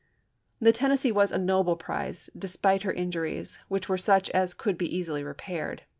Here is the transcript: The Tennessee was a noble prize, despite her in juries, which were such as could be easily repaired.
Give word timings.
The 0.59 0.71
Tennessee 0.71 1.11
was 1.11 1.31
a 1.31 1.37
noble 1.37 1.75
prize, 1.75 2.27
despite 2.35 2.81
her 2.81 2.91
in 2.91 3.11
juries, 3.11 3.59
which 3.67 3.87
were 3.87 3.99
such 3.99 4.31
as 4.31 4.55
could 4.55 4.75
be 4.75 4.87
easily 4.97 5.23
repaired. 5.23 5.83